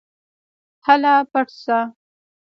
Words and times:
هله 0.85 1.13
پټ 1.31 1.47
شه. 1.63 1.79